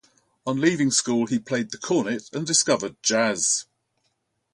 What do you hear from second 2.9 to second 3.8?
jazz.